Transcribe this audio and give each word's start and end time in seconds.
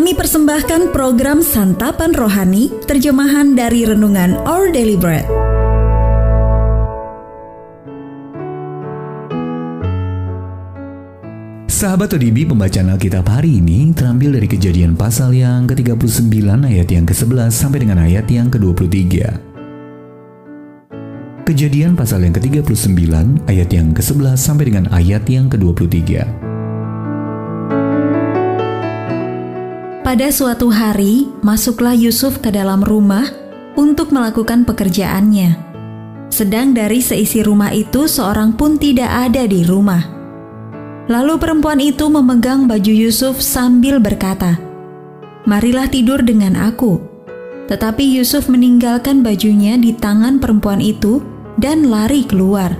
Kami 0.00 0.16
persembahkan 0.16 0.96
program 0.96 1.44
Santapan 1.44 2.16
Rohani, 2.16 2.72
terjemahan 2.88 3.52
dari 3.52 3.84
Renungan 3.84 4.32
Our 4.48 4.72
Daily 4.72 4.96
Bread. 4.96 5.28
Sahabat 11.68 12.16
ODB, 12.16 12.48
pembacaan 12.48 12.96
Alkitab 12.96 13.28
hari 13.28 13.60
ini 13.60 13.92
terambil 13.92 14.40
dari 14.40 14.48
kejadian 14.48 14.96
pasal 14.96 15.36
yang 15.36 15.68
ke-39 15.68 16.48
ayat 16.48 16.88
yang 16.88 17.04
ke-11 17.04 17.52
sampai 17.52 17.84
dengan 17.84 18.00
ayat 18.00 18.24
yang 18.32 18.48
ke-23. 18.48 19.04
Kejadian 21.44 21.92
pasal 21.92 22.24
yang 22.24 22.32
ke-39 22.32 23.04
ayat 23.52 23.68
yang 23.68 23.92
ke-11 23.92 24.40
sampai 24.40 24.64
dengan 24.64 24.88
ayat 24.96 25.28
yang 25.28 25.52
ke-23. 25.52 26.39
Pada 30.10 30.26
suatu 30.34 30.74
hari, 30.74 31.30
masuklah 31.38 31.94
Yusuf 31.94 32.42
ke 32.42 32.50
dalam 32.50 32.82
rumah 32.82 33.30
untuk 33.78 34.10
melakukan 34.10 34.66
pekerjaannya. 34.66 35.54
Sedang 36.34 36.74
dari 36.74 36.98
seisi 36.98 37.46
rumah 37.46 37.70
itu, 37.70 38.10
seorang 38.10 38.58
pun 38.58 38.74
tidak 38.74 39.06
ada 39.06 39.46
di 39.46 39.62
rumah. 39.62 40.02
Lalu 41.06 41.38
perempuan 41.38 41.78
itu 41.78 42.10
memegang 42.10 42.66
baju 42.66 42.90
Yusuf 42.90 43.38
sambil 43.38 44.02
berkata, 44.02 44.58
"Marilah 45.46 45.86
tidur 45.86 46.26
dengan 46.26 46.58
aku." 46.58 46.98
Tetapi 47.70 48.02
Yusuf 48.02 48.50
meninggalkan 48.50 49.22
bajunya 49.22 49.78
di 49.78 49.94
tangan 49.94 50.42
perempuan 50.42 50.82
itu 50.82 51.22
dan 51.54 51.86
lari 51.86 52.26
keluar. 52.26 52.74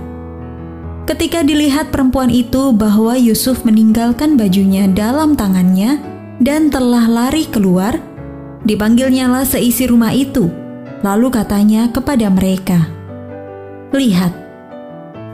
Ketika 1.07 1.47
dilihat 1.47 1.95
perempuan 1.95 2.27
itu 2.27 2.75
bahwa 2.75 3.15
Yusuf 3.15 3.63
meninggalkan 3.63 4.35
bajunya 4.35 4.91
dalam 4.91 5.39
tangannya, 5.39 6.10
dan 6.41 6.73
telah 6.73 7.05
lari 7.05 7.45
keluar, 7.45 8.01
dipanggilnyalah 8.65 9.45
seisi 9.45 9.85
rumah 9.85 10.09
itu, 10.09 10.49
lalu 11.05 11.29
katanya 11.29 11.85
kepada 11.93 12.33
mereka, 12.33 12.89
Lihat, 13.91 14.33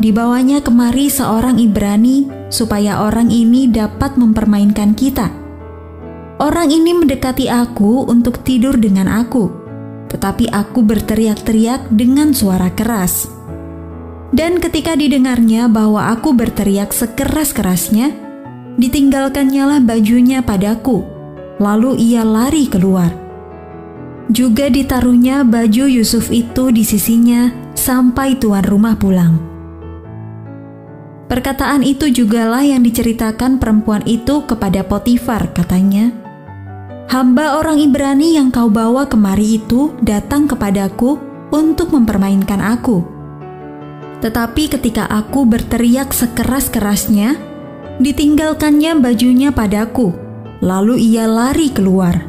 dibawanya 0.03 0.59
kemari 0.59 1.07
seorang 1.07 1.61
Ibrani 1.61 2.27
supaya 2.51 3.05
orang 3.05 3.31
ini 3.31 3.69
dapat 3.69 4.17
mempermainkan 4.17 4.97
kita. 4.97 5.29
Orang 6.41 6.73
ini 6.73 6.91
mendekati 6.93 7.47
aku 7.53 8.09
untuk 8.09 8.41
tidur 8.41 8.75
dengan 8.81 9.07
aku, 9.07 9.49
tetapi 10.09 10.49
aku 10.49 10.81
berteriak-teriak 10.81 11.87
dengan 11.93 12.33
suara 12.33 12.73
keras. 12.73 13.29
Dan 14.33 14.57
ketika 14.57 14.97
didengarnya 14.97 15.69
bahwa 15.69 16.09
aku 16.11 16.33
berteriak 16.33 16.91
sekeras-kerasnya, 16.91 18.26
ditinggalkannya 18.77 19.63
lah 19.65 19.79
bajunya 19.81 20.45
padaku, 20.45 21.03
lalu 21.57 21.97
ia 21.97 22.21
lari 22.21 22.69
keluar. 22.69 23.09
Juga 24.29 24.69
ditaruhnya 24.69 25.41
baju 25.41 25.85
Yusuf 25.89 26.29
itu 26.29 26.69
di 26.69 26.85
sisinya 26.85 27.49
sampai 27.73 28.37
tuan 28.37 28.63
rumah 28.63 28.93
pulang. 28.95 29.39
Perkataan 31.27 31.83
itu 31.83 32.07
jugalah 32.07 32.63
yang 32.63 32.87
diceritakan 32.87 33.59
perempuan 33.59 33.99
itu 34.07 34.47
kepada 34.47 34.79
Potifar, 34.87 35.51
katanya, 35.51 36.15
Hamba 37.07 37.55
orang 37.59 37.79
Ibrani 37.79 38.35
yang 38.35 38.51
kau 38.51 38.67
bawa 38.67 39.07
kemari 39.07 39.59
itu 39.59 39.95
datang 40.03 40.43
kepadaku 40.43 41.15
untuk 41.55 41.95
mempermainkan 41.95 42.59
aku. 42.59 42.99
Tetapi 44.19 44.63
ketika 44.75 45.07
aku 45.07 45.47
berteriak 45.47 46.11
sekeras-kerasnya, 46.11 47.46
Ditinggalkannya 47.97 49.01
bajunya 49.01 49.49
padaku, 49.49 50.13
lalu 50.61 51.01
ia 51.01 51.25
lari 51.25 51.73
keluar. 51.73 52.21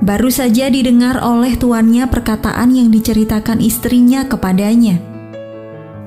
Baru 0.00 0.32
saja 0.32 0.72
didengar 0.72 1.20
oleh 1.20 1.60
tuannya 1.60 2.08
perkataan 2.08 2.72
yang 2.72 2.88
diceritakan 2.88 3.60
istrinya 3.60 4.24
kepadanya. 4.24 4.96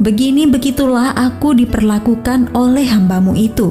Begini 0.01 0.49
begitulah 0.49 1.13
aku 1.13 1.53
diperlakukan 1.53 2.49
oleh 2.57 2.89
hambamu 2.89 3.37
itu. 3.37 3.69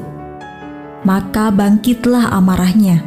Maka 1.02 1.50
bangkitlah 1.50 2.30
amarahnya. 2.30 3.02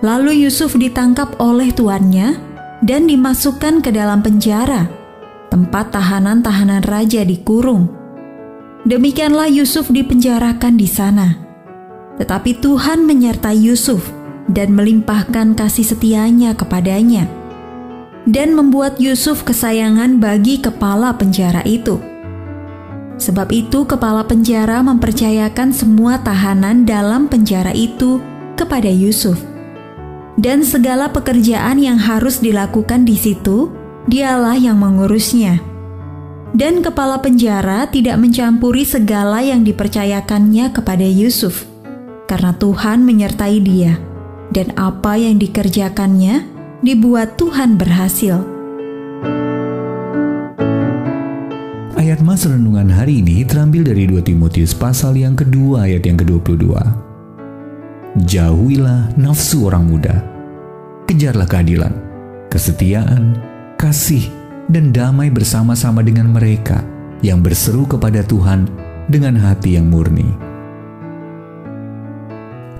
Lalu 0.00 0.48
Yusuf 0.48 0.72
ditangkap 0.80 1.36
oleh 1.36 1.76
tuannya 1.76 2.40
dan 2.80 3.04
dimasukkan 3.04 3.84
ke 3.84 3.92
dalam 3.92 4.24
penjara, 4.24 4.88
tempat 5.52 5.92
tahanan-tahanan 5.92 6.88
raja 6.88 7.20
dikurung 7.20 7.97
Demikianlah 8.86 9.50
Yusuf 9.50 9.90
dipenjarakan 9.90 10.78
di 10.78 10.86
sana. 10.86 11.34
Tetapi 12.18 12.62
Tuhan 12.62 13.02
menyertai 13.02 13.58
Yusuf 13.58 14.06
dan 14.46 14.74
melimpahkan 14.74 15.58
kasih 15.58 15.82
setianya 15.82 16.54
kepadanya 16.54 17.26
dan 18.28 18.52
membuat 18.52 19.00
Yusuf 19.00 19.42
kesayangan 19.42 20.20
bagi 20.20 20.60
kepala 20.60 21.16
penjara 21.16 21.64
itu. 21.64 21.96
Sebab 23.18 23.50
itu 23.50 23.82
kepala 23.82 24.22
penjara 24.22 24.78
mempercayakan 24.84 25.74
semua 25.74 26.22
tahanan 26.22 26.86
dalam 26.86 27.26
penjara 27.26 27.74
itu 27.74 28.22
kepada 28.54 28.86
Yusuf. 28.86 29.42
Dan 30.38 30.62
segala 30.62 31.10
pekerjaan 31.10 31.82
yang 31.82 31.98
harus 31.98 32.38
dilakukan 32.38 33.02
di 33.02 33.18
situ, 33.18 33.74
dialah 34.06 34.54
yang 34.54 34.78
mengurusnya 34.78 35.58
dan 36.56 36.80
kepala 36.80 37.20
penjara 37.20 37.88
tidak 37.92 38.16
mencampuri 38.16 38.86
segala 38.86 39.44
yang 39.44 39.66
dipercayakannya 39.66 40.72
kepada 40.72 41.04
Yusuf, 41.04 41.68
karena 42.24 42.56
Tuhan 42.56 43.04
menyertai 43.04 43.58
dia, 43.60 44.00
dan 44.54 44.72
apa 44.80 45.20
yang 45.20 45.36
dikerjakannya 45.36 46.46
dibuat 46.80 47.36
Tuhan 47.36 47.76
berhasil. 47.76 48.40
Ayat 51.98 52.22
Mas 52.24 52.46
Renungan 52.46 52.88
hari 52.88 53.20
ini 53.20 53.42
terambil 53.44 53.84
dari 53.84 54.06
2 54.08 54.22
Timotius 54.22 54.72
pasal 54.72 55.18
yang 55.18 55.34
kedua 55.36 55.84
ayat 55.84 56.06
yang 56.06 56.16
ke-22. 56.16 56.72
Jauhilah 58.24 59.12
nafsu 59.20 59.68
orang 59.68 59.84
muda, 59.84 60.24
kejarlah 61.04 61.44
keadilan, 61.44 61.92
kesetiaan, 62.48 63.36
kasih, 63.76 64.24
dan 64.68 64.92
damai 64.92 65.32
bersama-sama 65.32 66.04
dengan 66.04 66.28
mereka 66.28 66.84
yang 67.24 67.40
berseru 67.40 67.88
kepada 67.88 68.20
Tuhan 68.22 68.68
dengan 69.08 69.34
hati 69.40 69.80
yang 69.80 69.88
murni. 69.88 70.28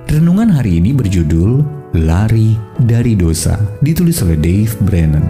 Renungan 0.09 0.49
hari 0.49 0.81
ini 0.81 0.93
berjudul 0.93 1.61
Lari 1.97 2.53
dari 2.77 3.17
Dosa, 3.17 3.57
ditulis 3.81 4.21
oleh 4.21 4.37
Dave 4.37 4.73
Brennan. 4.85 5.25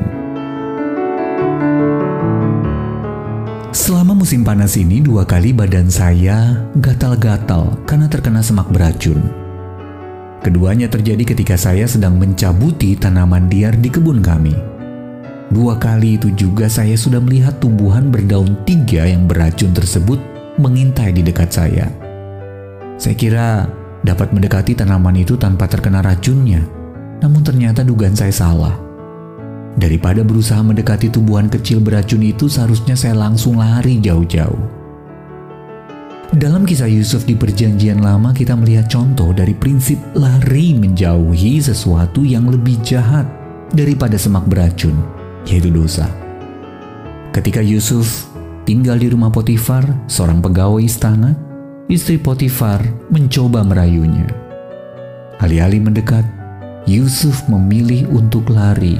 Selama 3.71 4.11
musim 4.11 4.43
panas 4.43 4.75
ini 4.75 4.99
dua 4.99 5.23
kali 5.23 5.55
badan 5.55 5.87
saya 5.87 6.67
gatal-gatal 6.79 7.79
karena 7.87 8.11
terkena 8.11 8.43
semak 8.43 8.67
beracun. 8.71 9.23
Keduanya 10.43 10.87
terjadi 10.87 11.35
ketika 11.35 11.55
saya 11.59 11.83
sedang 11.83 12.15
mencabuti 12.15 12.95
tanaman 12.95 13.51
liar 13.51 13.75
di 13.75 13.91
kebun 13.91 14.23
kami. 14.23 14.68
Dua 15.49 15.81
kali 15.81 16.21
itu 16.21 16.29
juga 16.37 16.69
saya 16.69 16.93
sudah 16.93 17.17
melihat 17.17 17.57
tumbuhan 17.57 18.13
berdaun 18.13 18.53
tiga 18.69 19.09
yang 19.09 19.25
beracun 19.25 19.73
tersebut 19.73 20.21
mengintai 20.61 21.09
di 21.09 21.25
dekat 21.25 21.49
saya. 21.49 21.89
Saya 23.01 23.15
kira 23.17 23.65
dapat 24.05 24.29
mendekati 24.29 24.77
tanaman 24.77 25.17
itu 25.17 25.33
tanpa 25.41 25.65
terkena 25.65 26.05
racunnya, 26.05 26.61
namun 27.25 27.41
ternyata 27.41 27.81
dugaan 27.81 28.13
saya 28.13 28.29
salah. 28.29 28.77
Daripada 29.73 30.21
berusaha 30.21 30.61
mendekati 30.61 31.09
tumbuhan 31.09 31.49
kecil 31.49 31.81
beracun 31.81 32.21
itu, 32.21 32.45
seharusnya 32.45 32.93
saya 32.93 33.17
langsung 33.17 33.57
lari 33.57 33.97
jauh-jauh. 33.97 34.77
Dalam 36.29 36.61
kisah 36.61 36.85
Yusuf 36.85 37.25
di 37.25 37.33
Perjanjian 37.33 38.05
Lama, 38.05 38.37
kita 38.37 38.53
melihat 38.53 38.85
contoh 38.85 39.33
dari 39.33 39.57
prinsip 39.57 39.97
lari 40.13 40.77
menjauhi 40.77 41.57
sesuatu 41.57 42.21
yang 42.21 42.45
lebih 42.53 42.77
jahat 42.85 43.25
daripada 43.73 44.13
semak 44.13 44.45
beracun 44.45 45.18
yaitu 45.47 45.71
dosa. 45.71 46.09
Ketika 47.31 47.61
Yusuf 47.61 48.27
tinggal 48.65 48.97
di 48.97 49.07
rumah 49.13 49.29
Potifar, 49.29 49.85
seorang 50.09 50.41
pegawai 50.41 50.81
istana, 50.81 51.37
istri 51.87 52.17
Potifar 52.17 52.81
mencoba 53.13 53.61
merayunya. 53.63 54.27
Alih-alih 55.39 55.79
mendekat, 55.79 56.25
Yusuf 56.89 57.45
memilih 57.47 58.09
untuk 58.11 58.49
lari, 58.51 58.97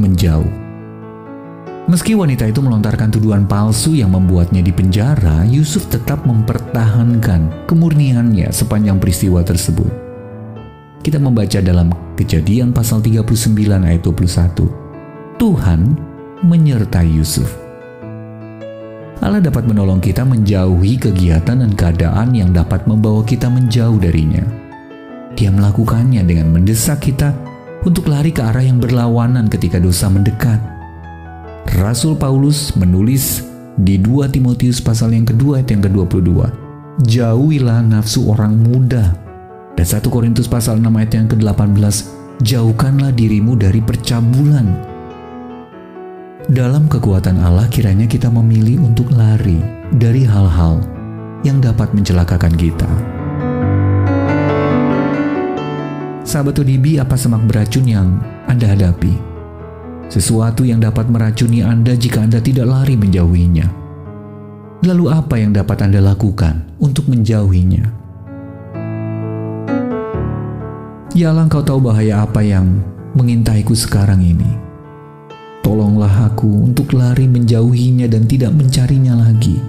menjauh. 0.00 0.48
Meski 1.88 2.12
wanita 2.12 2.44
itu 2.44 2.60
melontarkan 2.60 3.08
tuduhan 3.08 3.48
palsu 3.48 3.96
yang 3.96 4.12
membuatnya 4.12 4.60
di 4.60 4.68
penjara, 4.68 5.48
Yusuf 5.48 5.88
tetap 5.88 6.20
mempertahankan 6.28 7.64
kemurniannya 7.64 8.52
sepanjang 8.52 9.00
peristiwa 9.00 9.40
tersebut. 9.40 9.88
Kita 11.00 11.16
membaca 11.16 11.64
dalam 11.64 11.88
Kejadian 12.18 12.74
pasal 12.74 12.98
39 12.98 13.54
ayat 13.86 14.02
21. 14.02 14.87
Tuhan 15.38 15.94
menyertai 16.42 17.14
Yusuf. 17.14 17.46
Allah 19.22 19.38
dapat 19.38 19.70
menolong 19.70 20.02
kita 20.02 20.26
menjauhi 20.26 20.98
kegiatan 20.98 21.62
dan 21.62 21.70
keadaan 21.78 22.34
yang 22.34 22.50
dapat 22.50 22.82
membawa 22.90 23.22
kita 23.22 23.46
menjauh 23.46 24.02
darinya. 24.02 24.42
Dia 25.38 25.54
melakukannya 25.54 26.26
dengan 26.26 26.50
mendesak 26.50 27.06
kita 27.06 27.30
untuk 27.86 28.10
lari 28.10 28.34
ke 28.34 28.42
arah 28.42 28.66
yang 28.66 28.82
berlawanan 28.82 29.46
ketika 29.46 29.78
dosa 29.78 30.10
mendekat. 30.10 30.58
Rasul 31.78 32.18
Paulus 32.18 32.74
menulis 32.74 33.46
di 33.78 33.94
2 33.94 34.34
Timotius 34.34 34.82
pasal 34.82 35.14
yang 35.14 35.22
kedua 35.22 35.62
ayat 35.62 35.70
yang 35.70 35.86
ke-22. 35.86 36.30
Jauhilah 37.06 37.86
nafsu 37.86 38.26
orang 38.26 38.58
muda. 38.58 39.14
Dan 39.78 39.86
1 39.86 40.02
Korintus 40.10 40.50
pasal 40.50 40.82
6 40.82 40.90
ayat 40.98 41.12
yang 41.14 41.30
ke-18. 41.30 41.94
Jauhkanlah 42.42 43.14
dirimu 43.14 43.54
dari 43.54 43.78
percabulan. 43.78 44.87
Dalam 46.48 46.88
kekuatan 46.88 47.44
Allah 47.44 47.68
kiranya 47.68 48.08
kita 48.08 48.32
memilih 48.32 48.80
untuk 48.80 49.12
lari 49.12 49.60
dari 49.92 50.24
hal-hal 50.24 50.80
yang 51.44 51.60
dapat 51.60 51.92
mencelakakan 51.92 52.56
kita. 52.56 52.88
Sahabat 56.24 56.56
ODB, 56.56 57.04
apa 57.04 57.20
semak 57.20 57.44
beracun 57.44 57.84
yang 57.84 58.24
Anda 58.48 58.72
hadapi? 58.72 59.12
Sesuatu 60.08 60.64
yang 60.64 60.80
dapat 60.80 61.12
meracuni 61.12 61.60
Anda 61.60 61.92
jika 61.92 62.24
Anda 62.24 62.40
tidak 62.40 62.64
lari 62.64 62.96
menjauhinya. 62.96 63.68
Lalu 64.88 65.04
apa 65.12 65.36
yang 65.36 65.52
dapat 65.52 65.84
Anda 65.84 66.00
lakukan 66.00 66.80
untuk 66.80 67.12
menjauhinya? 67.12 67.84
Yalah 71.12 71.44
engkau 71.44 71.60
tahu 71.60 71.92
bahaya 71.92 72.24
apa 72.24 72.40
yang 72.40 72.80
mengintaiku 73.12 73.76
sekarang 73.76 74.24
ini. 74.24 74.67
Tolonglah 75.68 76.32
aku 76.32 76.64
untuk 76.64 76.96
lari 76.96 77.28
menjauhinya 77.28 78.08
dan 78.08 78.24
tidak 78.24 78.56
mencarinya 78.56 79.20
lagi. 79.20 79.60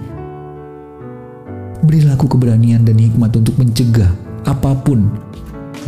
Berilah 1.84 2.16
aku 2.16 2.24
keberanian 2.24 2.88
dan 2.88 2.96
hikmat 2.96 3.36
untuk 3.36 3.52
mencegah 3.60 4.08
apa 4.48 4.72
pun 4.80 5.12